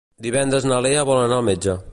[0.27, 1.81] Divendres na Lea vol anar al metge.